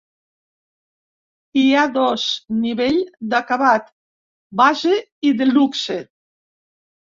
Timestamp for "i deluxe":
5.33-6.03